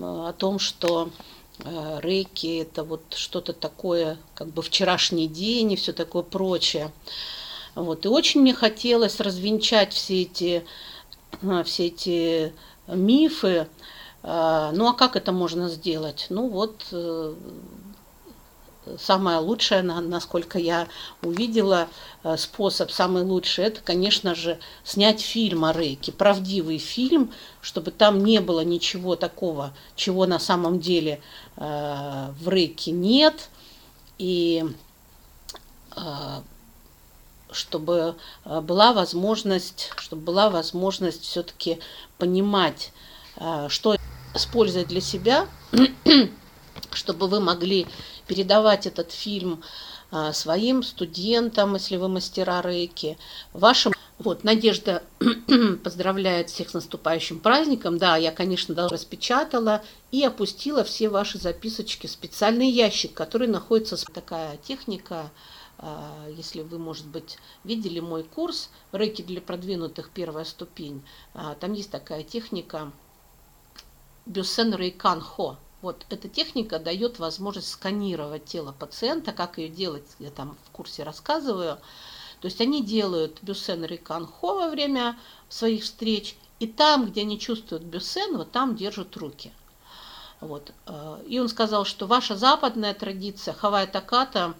о 0.00 0.32
том, 0.32 0.58
что 0.58 1.10
рейки 1.58 2.62
это 2.62 2.82
вот 2.82 3.02
что-то 3.14 3.52
такое, 3.52 4.18
как 4.34 4.48
бы 4.48 4.62
вчерашний 4.62 5.28
день 5.28 5.72
и 5.72 5.76
все 5.76 5.92
такое 5.92 6.22
прочее. 6.22 6.90
Вот. 7.74 8.04
И 8.04 8.08
очень 8.08 8.40
мне 8.40 8.54
хотелось 8.54 9.20
развенчать 9.20 9.92
все 9.92 10.22
эти, 10.22 10.64
все 11.64 11.86
эти 11.86 12.52
мифы. 12.88 13.68
Ну 14.22 14.88
а 14.88 14.94
как 14.96 15.16
это 15.16 15.32
можно 15.32 15.68
сделать? 15.68 16.26
Ну 16.30 16.48
вот 16.48 16.86
э, 16.92 17.34
самое 18.98 19.38
лучшее, 19.38 19.82
насколько 19.82 20.58
я 20.58 20.88
увидела, 21.22 21.88
э, 22.24 22.36
способ 22.36 22.90
самый 22.90 23.22
лучший, 23.22 23.64
это, 23.64 23.80
конечно 23.80 24.34
же, 24.34 24.58
снять 24.84 25.20
фильм 25.20 25.64
о 25.64 25.72
Рейке, 25.72 26.12
правдивый 26.12 26.78
фильм, 26.78 27.32
чтобы 27.60 27.90
там 27.90 28.24
не 28.24 28.40
было 28.40 28.60
ничего 28.60 29.16
такого, 29.16 29.72
чего 29.94 30.26
на 30.26 30.38
самом 30.38 30.80
деле 30.80 31.20
э, 31.56 32.28
в 32.40 32.48
Рейке 32.48 32.90
нет, 32.90 33.48
и 34.18 34.64
э, 35.96 36.40
чтобы 37.50 38.16
была 38.44 38.94
возможность, 38.94 39.90
чтобы 39.96 40.22
была 40.22 40.48
возможность 40.48 41.24
все-таки 41.24 41.80
понимать, 42.16 42.92
что 43.68 43.96
использовать 44.34 44.88
для 44.88 45.02
себя, 45.02 45.46
чтобы 47.02 47.26
вы 47.26 47.40
могли 47.40 47.88
передавать 48.28 48.86
этот 48.86 49.10
фильм 49.10 49.60
а, 50.12 50.32
своим 50.32 50.84
студентам, 50.84 51.74
если 51.74 51.96
вы 51.96 52.08
мастера 52.08 52.62
рейки, 52.62 53.18
вашим. 53.52 53.92
Вот, 54.20 54.44
Надежда 54.44 55.02
поздравляет 55.82 56.48
всех 56.48 56.70
с 56.70 56.74
наступающим 56.74 57.40
праздником. 57.40 57.98
Да, 57.98 58.16
я, 58.16 58.30
конечно, 58.30 58.72
даже 58.72 58.94
распечатала 58.94 59.82
и 60.12 60.22
опустила 60.22 60.84
все 60.84 61.08
ваши 61.08 61.38
записочки 61.38 62.06
в 62.06 62.10
специальный 62.10 62.70
ящик, 62.70 63.14
который 63.14 63.48
находится... 63.48 63.96
Такая 64.14 64.58
техника, 64.58 65.32
а, 65.78 66.28
если 66.28 66.60
вы, 66.60 66.78
может 66.78 67.06
быть, 67.06 67.38
видели 67.64 67.98
мой 67.98 68.22
курс 68.22 68.70
«Рейки 68.92 69.22
для 69.22 69.40
продвинутых. 69.40 70.10
Первая 70.14 70.44
ступень», 70.44 71.02
а, 71.34 71.56
там 71.56 71.72
есть 71.72 71.90
такая 71.90 72.22
техника 72.22 72.92
Бюсен 74.24 74.72
Рейкан 74.72 75.20
Хо. 75.20 75.56
Вот 75.82 76.06
эта 76.10 76.28
техника 76.28 76.78
дает 76.78 77.18
возможность 77.18 77.70
сканировать 77.70 78.44
тело 78.44 78.72
пациента, 78.72 79.32
как 79.32 79.58
ее 79.58 79.68
делать, 79.68 80.06
я 80.20 80.30
там 80.30 80.56
в 80.64 80.70
курсе 80.70 81.02
рассказываю. 81.02 81.76
То 82.40 82.46
есть 82.46 82.60
они 82.60 82.84
делают 82.84 83.42
бюсен 83.42 83.84
реканхо 83.84 84.54
во 84.54 84.68
время 84.68 85.18
своих 85.48 85.82
встреч, 85.82 86.36
и 86.60 86.68
там, 86.68 87.06
где 87.06 87.22
они 87.22 87.38
чувствуют 87.38 87.82
бюсен, 87.82 88.36
вот 88.36 88.52
там 88.52 88.76
держат 88.76 89.16
руки. 89.16 89.52
Вот. 90.40 90.72
Э, 90.86 91.20
и 91.26 91.40
он 91.40 91.48
сказал, 91.48 91.84
что 91.84 92.06
ваша 92.06 92.36
западная 92.36 92.94
традиция 92.94 93.52
Хавай 93.52 93.88
Таката 93.88 94.54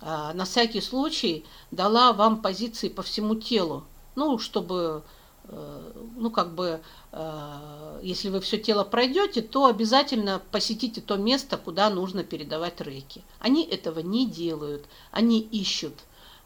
э, 0.00 0.30
на 0.32 0.44
всякий 0.44 0.80
случай 0.80 1.44
дала 1.72 2.12
вам 2.12 2.40
позиции 2.40 2.88
по 2.88 3.02
всему 3.02 3.34
телу, 3.34 3.84
ну, 4.14 4.38
чтобы 4.38 5.02
ну, 5.50 6.30
как 6.30 6.54
бы, 6.54 6.80
э, 7.12 8.00
если 8.02 8.28
вы 8.28 8.40
все 8.40 8.58
тело 8.58 8.84
пройдете, 8.84 9.40
то 9.40 9.66
обязательно 9.66 10.42
посетите 10.50 11.00
то 11.00 11.16
место, 11.16 11.56
куда 11.56 11.88
нужно 11.90 12.22
передавать 12.22 12.80
рейки. 12.80 13.22
Они 13.38 13.64
этого 13.64 14.00
не 14.00 14.26
делают. 14.26 14.84
Они 15.10 15.40
ищут 15.40 15.94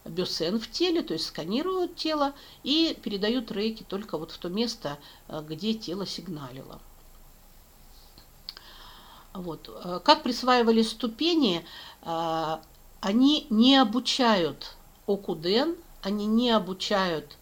бюсен 0.04 0.58
в 0.58 0.70
теле, 0.70 1.02
то 1.02 1.14
есть 1.14 1.26
сканируют 1.26 1.96
тело 1.96 2.32
и 2.62 2.98
передают 3.02 3.50
рейки 3.50 3.84
только 3.84 4.18
вот 4.18 4.30
в 4.32 4.38
то 4.38 4.48
место, 4.48 4.98
э, 5.28 5.42
где 5.48 5.74
тело 5.74 6.06
сигналило. 6.06 6.80
Вот. 9.32 9.70
Как 10.04 10.22
присваивали 10.22 10.82
ступени, 10.82 11.64
они 12.02 13.46
не 13.48 13.76
обучают 13.78 14.76
окуден, 15.06 15.74
они 16.02 16.26
не 16.26 16.50
обучают 16.50 17.38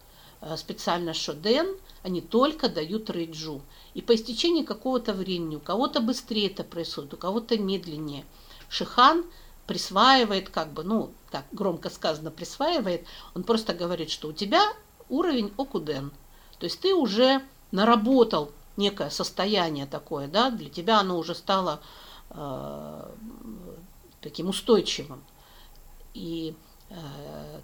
специально 0.57 1.13
шоден, 1.13 1.77
они 2.03 2.21
только 2.21 2.67
дают 2.67 3.09
рейджу. 3.09 3.61
И 3.93 4.01
по 4.01 4.15
истечении 4.15 4.63
какого-то 4.63 5.13
времени, 5.13 5.55
у 5.55 5.59
кого-то 5.59 6.01
быстрее 6.01 6.47
это 6.47 6.63
происходит, 6.63 7.13
у 7.13 7.17
кого-то 7.17 7.57
медленнее, 7.57 8.25
шихан 8.69 9.25
присваивает, 9.67 10.49
как 10.49 10.73
бы, 10.73 10.83
ну, 10.83 11.11
так 11.29 11.45
громко 11.51 11.89
сказано, 11.89 12.31
присваивает, 12.31 13.05
он 13.35 13.43
просто 13.43 13.73
говорит, 13.73 14.09
что 14.09 14.29
у 14.29 14.33
тебя 14.33 14.73
уровень 15.09 15.53
окуден. 15.57 16.11
То 16.57 16.65
есть 16.65 16.79
ты 16.79 16.93
уже 16.93 17.41
наработал 17.71 18.51
некое 18.77 19.09
состояние 19.09 19.85
такое, 19.85 20.27
да, 20.27 20.49
для 20.49 20.69
тебя 20.69 20.99
оно 20.99 21.17
уже 21.17 21.35
стало 21.35 21.81
э, 22.31 23.11
таким 24.21 24.49
устойчивым. 24.49 25.23
И 26.13 26.55
Э, 26.70 26.70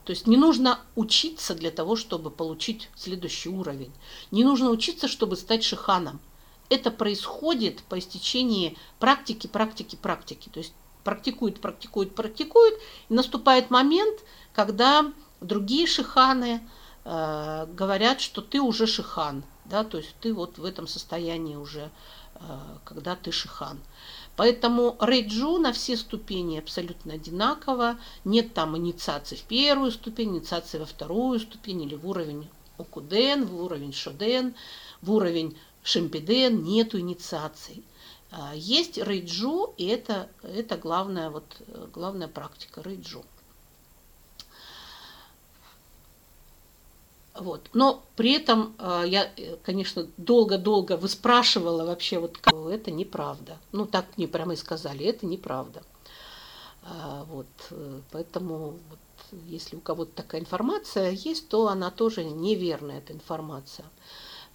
то 0.05 0.11
есть 0.11 0.25
не 0.25 0.37
нужно 0.37 0.79
учиться 0.95 1.53
для 1.53 1.71
того, 1.71 1.95
чтобы 1.95 2.31
получить 2.31 2.89
следующий 2.95 3.49
уровень. 3.49 3.91
Не 4.31 4.43
нужно 4.43 4.69
учиться, 4.69 5.07
чтобы 5.07 5.35
стать 5.35 5.63
шиханом. 5.63 6.19
Это 6.69 6.91
происходит 6.91 7.83
по 7.83 7.99
истечении 7.99 8.77
практики, 8.99 9.47
практики, 9.47 9.95
практики. 9.95 10.49
То 10.49 10.59
есть 10.59 10.73
практикует, 11.03 11.61
практикует, 11.61 12.15
практикует, 12.15 12.73
и 13.09 13.13
наступает 13.13 13.69
момент, 13.69 14.19
когда 14.53 15.11
другие 15.39 15.87
шиханы 15.87 16.61
э, 17.05 17.67
говорят, 17.71 18.19
что 18.19 18.41
ты 18.41 18.59
уже 18.59 18.87
шихан, 18.87 19.43
да, 19.65 19.83
то 19.83 19.97
есть 19.97 20.15
ты 20.19 20.33
вот 20.33 20.57
в 20.57 20.65
этом 20.65 20.87
состоянии 20.87 21.55
уже, 21.55 21.91
э, 22.35 22.39
когда 22.83 23.15
ты 23.15 23.31
шихан. 23.31 23.79
Поэтому 24.37 24.95
рейджу 24.99 25.57
на 25.57 25.73
все 25.73 25.97
ступени 25.97 26.59
абсолютно 26.59 27.15
одинаково. 27.15 27.97
Нет 28.23 28.53
там 28.53 28.77
инициации 28.77 29.35
в 29.35 29.41
первую 29.41 29.91
ступень, 29.91 30.29
инициации 30.29 30.77
во 30.77 30.85
вторую 30.85 31.39
ступень 31.39 31.81
или 31.81 31.95
в 31.95 32.07
уровень 32.07 32.47
окуден, 32.77 33.45
в 33.45 33.59
уровень 33.63 33.93
шоден, 33.93 34.53
в 35.01 35.11
уровень 35.11 35.57
шимпиден. 35.81 36.63
Нету 36.63 36.99
инициаций. 36.99 37.83
А, 38.29 38.53
есть 38.55 38.99
рейджу, 38.99 39.73
и 39.75 39.87
это, 39.87 40.29
это 40.43 40.77
главная, 40.77 41.31
вот, 41.31 41.59
главная 41.91 42.27
практика 42.27 42.83
рейджу. 42.83 43.25
Вот. 47.39 47.69
Но 47.73 48.03
при 48.15 48.33
этом 48.33 48.75
э, 48.79 49.03
я, 49.07 49.31
э, 49.37 49.57
конечно, 49.63 50.07
долго-долго 50.17 50.97
выспрашивала 50.97 51.85
вообще, 51.85 52.19
вот 52.19 52.37
это 52.71 52.91
неправда. 52.91 53.57
Ну, 53.71 53.85
так 53.85 54.05
мне 54.17 54.27
прямо 54.27 54.53
и 54.53 54.57
сказали, 54.57 55.05
это 55.05 55.25
неправда. 55.25 55.83
А, 56.83 57.25
вот, 57.25 57.47
э, 57.69 57.99
поэтому 58.11 58.79
вот, 58.89 59.39
если 59.47 59.75
у 59.75 59.81
кого-то 59.81 60.11
такая 60.13 60.41
информация 60.41 61.11
есть, 61.11 61.47
то 61.49 61.67
она 61.67 61.91
тоже 61.91 62.23
неверная, 62.23 62.99
эта 62.99 63.13
информация. 63.13 63.85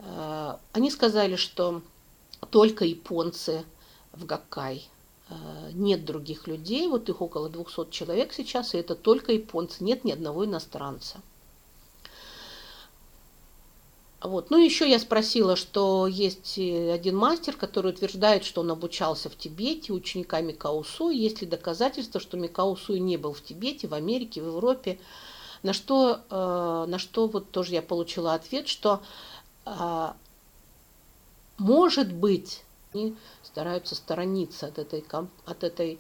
А, 0.00 0.58
они 0.72 0.90
сказали, 0.90 1.36
что 1.36 1.82
только 2.50 2.84
японцы 2.84 3.64
в 4.12 4.26
Гаккай, 4.26 4.88
нет 5.72 6.04
других 6.04 6.46
людей, 6.46 6.88
вот 6.88 7.08
их 7.08 7.22
около 7.22 7.48
200 7.48 7.90
человек 7.90 8.34
сейчас, 8.34 8.74
и 8.74 8.78
это 8.78 8.94
только 8.94 9.32
японцы, 9.32 9.82
нет 9.82 10.04
ни 10.04 10.10
одного 10.10 10.44
иностранца. 10.44 11.22
Вот. 14.22 14.50
Ну, 14.50 14.58
еще 14.58 14.88
я 14.88 15.00
спросила, 15.00 15.56
что 15.56 16.06
есть 16.06 16.56
э, 16.56 16.92
один 16.92 17.16
мастер, 17.16 17.56
который 17.56 17.90
утверждает, 17.90 18.44
что 18.44 18.60
он 18.60 18.70
обучался 18.70 19.28
в 19.28 19.36
Тибете 19.36 19.92
учениками 19.92 20.52
Каусу. 20.52 21.10
Есть 21.10 21.40
ли 21.40 21.46
доказательства, 21.46 22.20
что 22.20 22.36
Микаусу 22.36 22.96
не 22.96 23.16
был 23.16 23.32
в 23.32 23.42
Тибете, 23.42 23.88
в 23.88 23.94
Америке, 23.94 24.40
в 24.40 24.46
Европе? 24.46 25.00
На 25.64 25.72
что, 25.72 26.20
э, 26.30 26.84
на 26.88 26.98
что 26.98 27.26
вот 27.26 27.50
тоже 27.50 27.72
я 27.74 27.82
получила 27.82 28.34
ответ, 28.34 28.68
что 28.68 29.02
э, 29.66 30.12
может 31.58 32.12
быть, 32.12 32.62
они 32.92 33.16
стараются 33.42 33.94
сторониться 33.94 34.66
от 34.66 34.78
этой, 34.78 35.04
от 35.46 35.64
этой, 35.64 35.98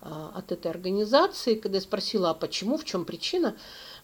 э, 0.00 0.28
от 0.34 0.52
этой 0.52 0.70
организации. 0.70 1.54
Когда 1.54 1.78
я 1.78 1.82
спросила, 1.82 2.30
а 2.30 2.34
почему, 2.34 2.76
в 2.76 2.84
чем 2.84 3.04
причина, 3.04 3.56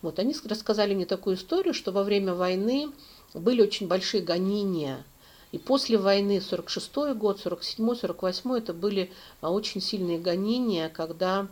вот 0.03 0.19
они 0.19 0.35
рассказали 0.44 0.94
мне 0.94 1.06
такую 1.06 1.37
историю, 1.37 1.75
что 1.75 1.93
во 1.93 2.03
время 2.03 2.35
войны 2.35 2.93
были 3.35 3.62
очень 3.62 3.88
большие 3.88 4.23
гонения. 4.23 5.05
И 5.53 5.59
после 5.59 5.99
войны, 5.99 6.41
46 6.41 7.15
год, 7.17 7.41
47 7.41 7.97
48 7.97 8.56
это 8.56 8.73
были 8.73 9.11
а, 9.41 9.50
очень 9.50 9.81
сильные 9.81 10.19
гонения, 10.19 10.88
когда 10.88 11.49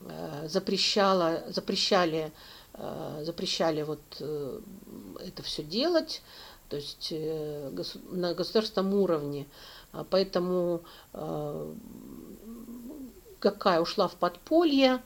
э, 0.00 0.48
запрещало, 0.48 1.44
запрещали, 1.48 2.32
э, 2.74 3.22
запрещали 3.24 3.82
вот 3.82 4.00
э, 4.18 4.60
это 5.24 5.42
все 5.44 5.62
делать, 5.62 6.22
то 6.68 6.76
есть 6.76 7.14
на 8.10 8.34
государственном 8.34 8.92
уровне. 8.94 9.46
А 9.92 10.04
поэтому 10.04 10.82
какая 13.40 13.80
ушла 13.80 14.06
в 14.06 14.16
подполье, 14.16 15.00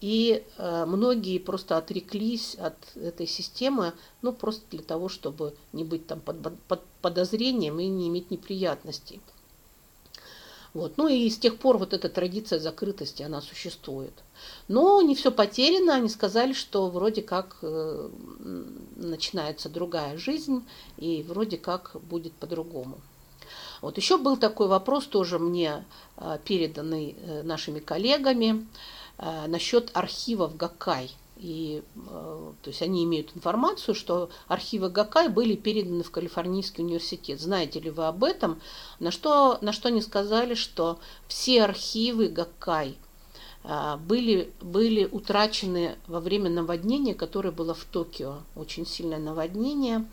и 0.00 0.44
э, 0.58 0.84
многие 0.86 1.38
просто 1.38 1.76
отреклись 1.78 2.54
от 2.56 2.76
этой 2.96 3.26
системы, 3.26 3.94
ну, 4.22 4.32
просто 4.32 4.62
для 4.70 4.82
того, 4.82 5.08
чтобы 5.08 5.54
не 5.72 5.84
быть 5.84 6.06
там 6.06 6.20
под, 6.20 6.36
под 6.68 6.82
подозрением 7.00 7.80
и 7.80 7.86
не 7.86 8.08
иметь 8.08 8.30
неприятностей. 8.30 9.20
Вот. 10.74 10.98
Ну 10.98 11.08
и 11.08 11.30
с 11.30 11.38
тех 11.38 11.56
пор 11.56 11.78
вот 11.78 11.94
эта 11.94 12.10
традиция 12.10 12.58
закрытости, 12.58 13.22
она 13.22 13.40
существует. 13.40 14.12
Но 14.68 15.00
не 15.00 15.14
все 15.14 15.32
потеряно, 15.32 15.94
они 15.94 16.10
сказали, 16.10 16.52
что 16.52 16.88
вроде 16.90 17.22
как 17.22 17.56
э, 17.62 18.10
начинается 18.96 19.70
другая 19.70 20.18
жизнь, 20.18 20.62
и 20.98 21.24
вроде 21.26 21.56
как 21.56 21.96
будет 22.02 22.34
по-другому. 22.34 22.98
Вот 23.80 23.96
еще 23.96 24.18
был 24.18 24.36
такой 24.36 24.68
вопрос, 24.68 25.06
тоже 25.06 25.38
мне 25.38 25.86
э, 26.18 26.38
переданный 26.44 27.16
нашими 27.42 27.78
коллегами, 27.78 28.66
насчет 29.18 29.90
архивов 29.94 30.56
Гакай. 30.56 31.10
И, 31.36 31.82
э, 31.94 32.52
то 32.62 32.70
есть 32.70 32.80
они 32.80 33.04
имеют 33.04 33.36
информацию, 33.36 33.94
что 33.94 34.30
архивы 34.48 34.88
Гакай 34.88 35.28
были 35.28 35.54
переданы 35.54 36.02
в 36.02 36.10
Калифорнийский 36.10 36.82
университет. 36.82 37.40
Знаете 37.40 37.78
ли 37.78 37.90
вы 37.90 38.06
об 38.06 38.24
этом? 38.24 38.60
На 39.00 39.10
что, 39.10 39.58
на 39.60 39.72
что 39.72 39.88
они 39.88 40.00
сказали, 40.00 40.54
что 40.54 40.98
все 41.28 41.64
архивы 41.64 42.28
Гакай 42.28 42.96
э, 43.64 43.96
были, 43.98 44.50
были 44.62 45.04
утрачены 45.04 45.96
во 46.06 46.20
время 46.20 46.48
наводнения, 46.48 47.14
которое 47.14 47.50
было 47.50 47.74
в 47.74 47.84
Токио. 47.84 48.38
Очень 48.54 48.86
сильное 48.86 49.18
наводнение. 49.18 50.06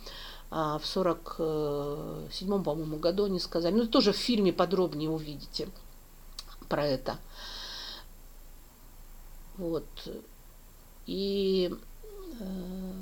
В 0.52 0.82
47 0.84 2.64
по-моему, 2.64 2.98
году 2.98 3.24
они 3.24 3.40
сказали. 3.40 3.74
Ну, 3.74 3.88
тоже 3.88 4.14
в 4.14 4.18
фильме 4.18 4.54
подробнее 4.54 5.10
увидите 5.10 5.68
про 6.70 6.86
это. 6.86 7.18
Вот. 9.58 9.86
И 11.06 11.74
э, 12.40 12.94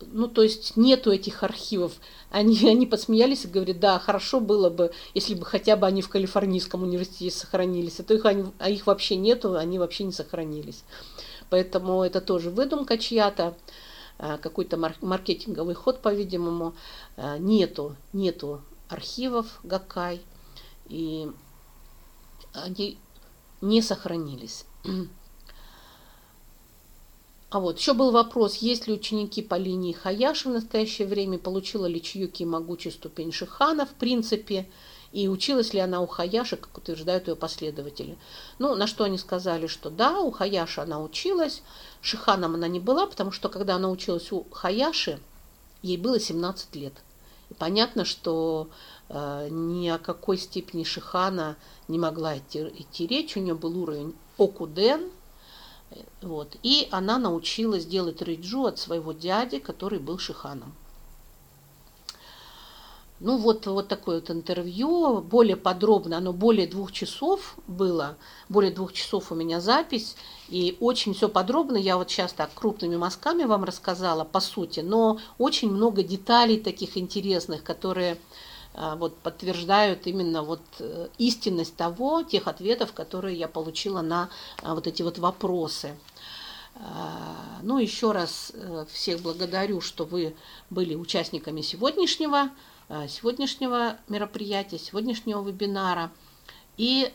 ну, 0.00 0.28
то 0.28 0.42
есть 0.42 0.76
нету 0.76 1.10
этих 1.10 1.42
архивов. 1.42 1.94
Они, 2.30 2.58
они 2.68 2.86
посмеялись 2.86 3.44
и 3.44 3.48
говорят, 3.48 3.80
да, 3.80 3.98
хорошо 3.98 4.40
было 4.40 4.70
бы, 4.70 4.92
если 5.14 5.34
бы 5.34 5.44
хотя 5.44 5.76
бы 5.76 5.86
они 5.86 6.02
в 6.02 6.08
Калифорнийском 6.08 6.82
университете 6.82 7.36
сохранились. 7.36 8.00
А 8.00 8.04
то 8.04 8.14
их, 8.14 8.24
они, 8.24 8.44
а 8.58 8.70
их 8.70 8.86
вообще 8.86 9.16
нету, 9.16 9.56
они 9.56 9.78
вообще 9.78 10.04
не 10.04 10.12
сохранились. 10.12 10.84
Поэтому 11.50 12.02
это 12.02 12.20
тоже 12.20 12.50
выдумка 12.50 12.98
чья-то, 12.98 13.56
э, 14.18 14.38
какой-то 14.38 14.76
маркетинговый 15.00 15.74
ход, 15.74 16.02
по-видимому. 16.02 16.74
Э, 17.16 17.38
нету, 17.38 17.96
нету 18.12 18.62
архивов 18.88 19.60
Гакай, 19.64 20.20
и 20.88 21.28
они 22.52 22.98
не 23.60 23.82
сохранились. 23.82 24.64
А 27.48 27.60
вот 27.60 27.78
еще 27.78 27.94
был 27.94 28.10
вопрос, 28.10 28.56
есть 28.56 28.88
ли 28.88 28.94
ученики 28.94 29.40
по 29.40 29.54
линии 29.54 29.92
Хаяши 29.92 30.48
в 30.48 30.52
настоящее 30.52 31.06
время, 31.06 31.38
получила 31.38 31.86
ли 31.86 32.02
Чьюки 32.02 32.44
могучую 32.44 32.92
ступень 32.92 33.30
Шихана 33.30 33.86
в 33.86 33.94
принципе, 33.94 34.68
и 35.12 35.28
училась 35.28 35.72
ли 35.72 35.78
она 35.78 36.00
у 36.00 36.06
Хаяши, 36.06 36.56
как 36.56 36.76
утверждают 36.76 37.28
ее 37.28 37.36
последователи. 37.36 38.18
Ну, 38.58 38.74
на 38.74 38.86
что 38.86 39.04
они 39.04 39.16
сказали, 39.16 39.68
что 39.68 39.90
да, 39.90 40.20
у 40.20 40.32
Хаяши 40.32 40.80
она 40.80 41.00
училась, 41.00 41.62
Шиханом 42.02 42.56
она 42.56 42.66
не 42.68 42.80
была, 42.80 43.06
потому 43.06 43.30
что 43.30 43.48
когда 43.48 43.76
она 43.76 43.90
училась 43.90 44.32
у 44.32 44.44
Хаяши, 44.50 45.20
ей 45.82 45.96
было 45.96 46.18
17 46.18 46.74
лет. 46.74 46.94
И 47.48 47.54
понятно, 47.54 48.04
что 48.04 48.68
ни 49.08 49.88
о 49.88 49.98
какой 49.98 50.38
степени 50.38 50.84
Шихана 50.84 51.56
не 51.88 51.98
могла 51.98 52.38
идти, 52.38 52.60
идти 52.74 53.06
речь, 53.06 53.36
у 53.36 53.40
нее 53.40 53.54
был 53.54 53.78
уровень 53.78 54.14
Окуден– 54.36 55.10
вот. 56.22 56.56
И 56.62 56.88
она 56.90 57.18
научилась 57.18 57.86
делать 57.86 58.22
рейджу 58.22 58.66
от 58.66 58.78
своего 58.78 59.12
дяди, 59.12 59.58
который 59.58 59.98
был 59.98 60.18
шиханом. 60.18 60.74
Ну 63.18 63.38
вот, 63.38 63.66
вот 63.66 63.88
такое 63.88 64.16
вот 64.16 64.30
интервью, 64.30 65.22
более 65.22 65.56
подробно, 65.56 66.18
оно 66.18 66.34
более 66.34 66.66
двух 66.66 66.92
часов 66.92 67.56
было, 67.66 68.18
более 68.50 68.70
двух 68.70 68.92
часов 68.92 69.32
у 69.32 69.34
меня 69.34 69.58
запись, 69.58 70.16
и 70.50 70.76
очень 70.80 71.14
все 71.14 71.30
подробно, 71.30 71.78
я 71.78 71.96
вот 71.96 72.10
сейчас 72.10 72.34
так 72.34 72.52
крупными 72.52 72.96
мазками 72.96 73.44
вам 73.44 73.64
рассказала, 73.64 74.24
по 74.24 74.40
сути, 74.40 74.80
но 74.80 75.18
очень 75.38 75.70
много 75.70 76.02
деталей 76.02 76.60
таких 76.60 76.98
интересных, 76.98 77.62
которые 77.62 78.18
вот 78.76 79.16
подтверждают 79.18 80.06
именно 80.06 80.42
вот 80.42 80.60
э, 80.80 81.08
истинность 81.16 81.76
того, 81.76 82.22
тех 82.22 82.46
ответов, 82.46 82.92
которые 82.92 83.36
я 83.36 83.48
получила 83.48 84.02
на 84.02 84.28
а, 84.62 84.74
вот 84.74 84.86
эти 84.86 85.02
вот 85.02 85.18
вопросы. 85.18 85.96
Ну, 87.62 87.78
еще 87.78 88.12
раз 88.12 88.52
э, 88.52 88.84
всех 88.92 89.22
благодарю, 89.22 89.80
что 89.80 90.04
вы 90.04 90.36
были 90.68 90.94
участниками 90.94 91.62
сегодняшнего, 91.62 92.50
сегодняшнего 93.08 93.96
мероприятия, 94.08 94.78
сегодняшнего 94.78 95.42
вебинара. 95.42 96.12
И 96.76 97.10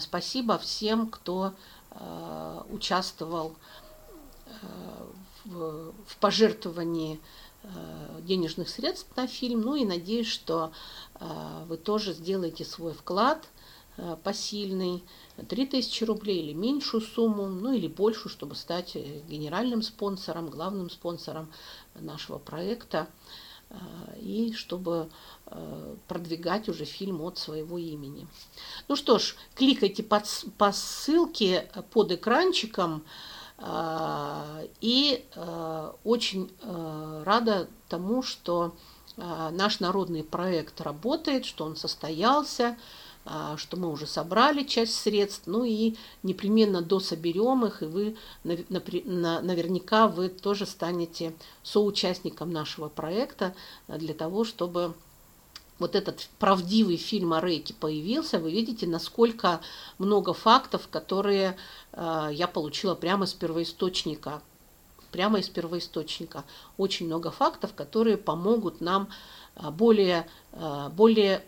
спасибо 0.00 0.58
всем, 0.58 1.06
кто 1.08 1.54
участвовал 2.70 3.56
в 5.46 6.16
пожертвовании 6.20 7.14
Э, 7.14 7.45
денежных 8.26 8.68
средств 8.68 9.08
на 9.16 9.26
фильм. 9.26 9.62
Ну 9.62 9.76
и 9.76 9.84
надеюсь, 9.84 10.28
что 10.28 10.72
э, 11.14 11.64
вы 11.66 11.76
тоже 11.76 12.12
сделаете 12.12 12.64
свой 12.64 12.92
вклад 12.92 13.48
э, 13.96 14.16
посильный, 14.22 15.02
3000 15.48 16.04
рублей 16.04 16.42
или 16.42 16.52
меньшую 16.52 17.00
сумму, 17.00 17.46
ну 17.46 17.72
или 17.72 17.88
большую, 17.88 18.30
чтобы 18.30 18.54
стать 18.54 18.94
генеральным 18.94 19.82
спонсором, 19.82 20.50
главным 20.50 20.90
спонсором 20.90 21.50
нашего 21.94 22.38
проекта 22.38 23.08
и 24.20 24.52
чтобы 24.54 25.10
продвигать 26.06 26.68
уже 26.68 26.84
фильм 26.84 27.20
от 27.20 27.36
своего 27.36 27.78
имени. 27.78 28.28
Ну 28.86 28.94
что 28.94 29.18
ж, 29.18 29.34
кликайте 29.56 30.04
по 30.04 30.72
ссылке 30.72 31.68
под 31.90 32.12
экранчиком, 32.12 33.04
и 33.58 35.24
а, 35.34 35.94
очень 36.04 36.50
а, 36.62 37.22
рада 37.24 37.68
тому, 37.88 38.22
что 38.22 38.74
наш 39.16 39.80
народный 39.80 40.22
проект 40.22 40.82
работает, 40.82 41.46
что 41.46 41.64
он 41.64 41.74
состоялся, 41.74 42.76
что 43.56 43.78
мы 43.78 43.90
уже 43.90 44.06
собрали 44.06 44.62
часть 44.62 44.94
средств, 44.94 45.44
ну 45.46 45.64
и 45.64 45.94
непременно 46.22 46.82
дособерем 46.82 47.64
их, 47.64 47.82
и 47.82 47.86
вы 47.86 48.16
наверняка 48.44 50.06
вы 50.06 50.28
тоже 50.28 50.66
станете 50.66 51.32
соучастником 51.62 52.52
нашего 52.52 52.90
проекта 52.90 53.54
для 53.88 54.12
того, 54.12 54.44
чтобы 54.44 54.92
вот 55.78 55.94
этот 55.94 56.28
правдивый 56.38 56.96
фильм 56.96 57.32
о 57.32 57.40
Рейке 57.40 57.74
появился, 57.74 58.38
вы 58.38 58.50
видите, 58.50 58.86
насколько 58.86 59.60
много 59.98 60.32
фактов, 60.32 60.88
которые 60.90 61.56
э, 61.92 62.28
я 62.32 62.46
получила 62.46 62.94
прямо 62.94 63.26
из 63.26 63.34
первоисточника. 63.34 64.42
Прямо 65.12 65.38
из 65.38 65.48
первоисточника. 65.48 66.44
Очень 66.78 67.06
много 67.06 67.30
фактов, 67.30 67.74
которые 67.74 68.16
помогут 68.16 68.80
нам 68.80 69.08
э, 69.56 69.70
более, 69.70 70.28
э, 70.52 70.88
более, 70.94 71.44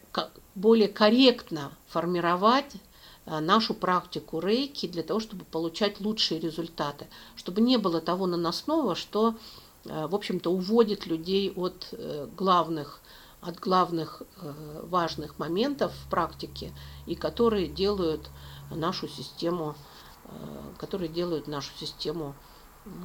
более 0.54 0.88
корректно 0.88 1.72
формировать 1.88 2.74
э, 3.24 3.40
нашу 3.40 3.72
практику 3.72 4.40
рейки 4.40 4.86
для 4.86 5.02
того, 5.02 5.20
чтобы 5.20 5.46
получать 5.46 6.00
лучшие 6.00 6.38
результаты. 6.38 7.06
Чтобы 7.34 7.62
не 7.62 7.78
было 7.78 8.02
того 8.02 8.26
наносного, 8.26 8.94
что, 8.94 9.36
в 9.84 10.14
общем-то, 10.14 10.50
уводит 10.50 11.06
людей 11.06 11.50
от 11.50 11.94
главных 12.36 13.00
от 13.40 13.58
главных 13.60 14.22
э, 14.36 14.80
важных 14.84 15.38
моментов 15.38 15.92
в 15.92 16.10
практике 16.10 16.72
и 17.06 17.14
которые 17.14 17.68
делают 17.68 18.30
нашу 18.70 19.08
систему, 19.08 19.76
э, 20.24 20.72
которые 20.78 21.08
делают 21.08 21.46
нашу 21.46 21.70
систему 21.78 22.34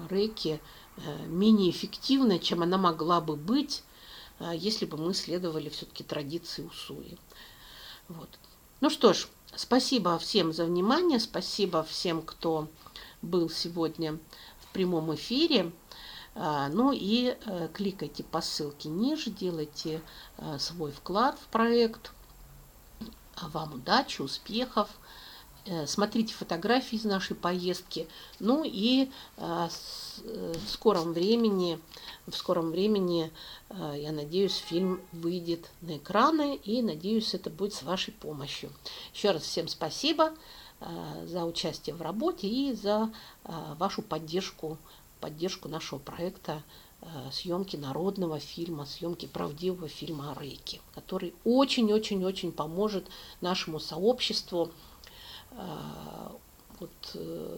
рейки 0.09 0.59
э, 0.97 1.25
менее 1.27 1.69
эффективной, 1.69 2.39
чем 2.39 2.63
она 2.63 2.77
могла 2.77 3.21
бы 3.21 3.35
быть, 3.35 3.83
если 4.53 4.85
бы 4.85 4.97
мы 4.97 5.13
следовали 5.13 5.69
все-таки 5.69 6.03
традиции 6.03 6.63
Усуи. 6.63 7.17
Вот. 8.09 8.27
Ну 8.81 8.89
что 8.89 9.13
ж, 9.13 9.27
спасибо 9.55 10.17
всем 10.17 10.51
за 10.51 10.65
внимание, 10.65 11.19
спасибо 11.19 11.83
всем, 11.83 12.21
кто 12.21 12.67
был 13.21 13.49
сегодня 13.49 14.17
в 14.59 14.73
прямом 14.73 15.13
эфире. 15.13 15.71
А, 16.35 16.67
ну 16.69 16.91
и 16.91 17.37
э, 17.45 17.69
кликайте 17.73 18.23
по 18.23 18.41
ссылке 18.41 18.89
ниже, 18.89 19.29
делайте 19.29 20.01
э, 20.37 20.57
свой 20.57 20.91
вклад 20.91 21.37
в 21.39 21.47
проект. 21.47 22.11
Вам 23.39 23.75
удачи, 23.75 24.21
успехов. 24.21 24.89
Э, 25.65 25.85
смотрите 25.85 26.33
фотографии 26.33 26.95
из 26.95 27.05
нашей 27.05 27.35
поездки. 27.35 28.07
Ну 28.39 28.63
и 28.65 29.11
в 29.37 30.67
скором 30.67 31.13
времени, 31.13 31.79
в 32.27 32.33
скором 32.33 32.71
времени, 32.71 33.31
я 33.69 34.11
надеюсь, 34.11 34.55
фильм 34.55 35.01
выйдет 35.11 35.69
на 35.81 35.97
экраны 35.97 36.55
и 36.55 36.81
надеюсь, 36.81 37.33
это 37.33 37.49
будет 37.49 37.73
с 37.73 37.83
вашей 37.83 38.13
помощью. 38.13 38.71
Еще 39.13 39.31
раз 39.31 39.43
всем 39.43 39.67
спасибо 39.67 40.33
за 41.25 41.45
участие 41.45 41.95
в 41.95 42.01
работе 42.01 42.47
и 42.47 42.73
за 42.73 43.11
вашу 43.43 44.01
поддержку 44.01 44.77
поддержку 45.23 45.69
нашего 45.69 45.99
проекта 45.99 46.63
съемки 47.31 47.77
народного 47.77 48.39
фильма, 48.39 48.85
съемки 48.85 49.25
правдивого 49.25 49.87
фильма 49.87 50.33
о 50.33 50.41
Рейке, 50.41 50.81
который 50.93 51.33
очень-очень-очень 51.45 52.51
поможет 52.51 53.07
нашему 53.39 53.79
сообществу 53.79 54.69
вот 56.79 57.15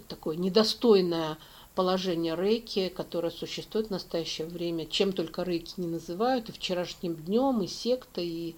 такое 0.07 0.35
недостойное 0.35 1.39
положение 1.73 2.35
рейки, 2.35 2.89
которое 2.89 3.31
существует 3.31 3.87
в 3.87 3.91
настоящее 3.91 4.47
время, 4.47 4.85
чем 4.85 5.11
только 5.11 5.41
рейки 5.41 5.73
не 5.77 5.87
называют, 5.87 6.49
и 6.49 6.51
вчерашним 6.51 7.15
днем, 7.15 7.61
и 7.63 7.67
секта, 7.67 8.21
и, 8.21 8.55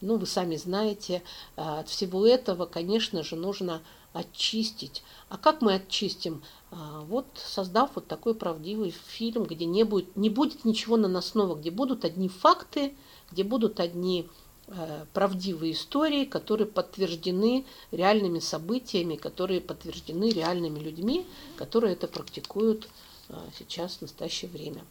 ну, 0.00 0.16
вы 0.16 0.26
сами 0.26 0.56
знаете, 0.56 1.22
от 1.54 1.88
всего 1.88 2.26
этого, 2.26 2.66
конечно 2.66 3.22
же, 3.22 3.36
нужно 3.36 3.82
очистить. 4.12 5.02
А 5.28 5.38
как 5.38 5.62
мы 5.62 5.74
очистим? 5.74 6.42
А, 6.70 7.00
вот 7.02 7.26
создав 7.34 7.90
вот 7.94 8.06
такой 8.06 8.34
правдивый 8.34 8.90
фильм, 8.90 9.44
где 9.44 9.64
не 9.64 9.84
будет, 9.84 10.16
не 10.16 10.30
будет 10.30 10.64
ничего 10.64 10.96
наносного, 10.96 11.54
где 11.54 11.70
будут 11.70 12.04
одни 12.04 12.28
факты, 12.28 12.94
где 13.30 13.44
будут 13.44 13.80
одни 13.80 14.28
Э, 14.70 15.06
правдивые 15.14 15.72
истории, 15.72 16.26
которые 16.26 16.66
подтверждены 16.66 17.64
реальными 17.90 18.38
событиями, 18.38 19.16
которые 19.16 19.62
подтверждены 19.62 20.28
реальными 20.28 20.78
людьми, 20.78 21.26
которые 21.56 21.94
это 21.94 22.06
практикуют 22.06 22.86
э, 23.30 23.34
сейчас 23.58 23.96
в 23.96 24.02
настоящее 24.02 24.50
время. 24.50 24.84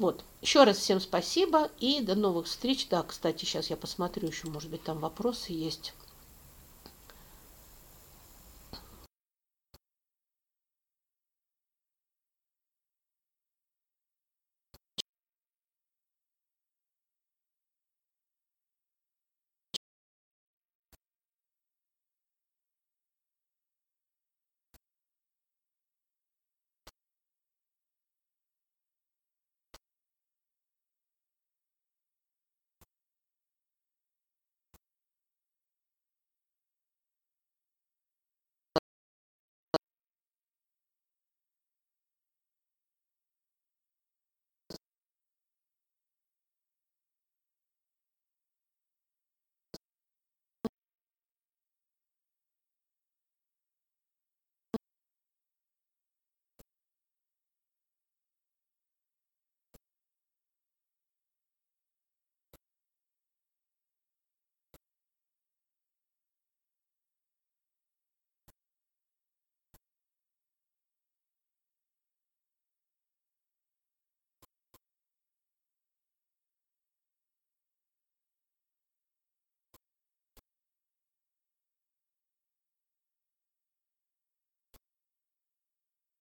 Вот. 0.00 0.24
Еще 0.42 0.64
раз 0.64 0.78
всем 0.78 1.00
спасибо 1.00 1.70
и 1.78 2.00
до 2.00 2.16
новых 2.16 2.46
встреч. 2.46 2.88
Да, 2.88 3.04
кстати, 3.04 3.44
сейчас 3.44 3.70
я 3.70 3.76
посмотрю 3.76 4.26
еще, 4.26 4.48
может 4.48 4.68
быть, 4.68 4.82
там 4.82 4.98
вопросы 4.98 5.52
есть. 5.52 5.92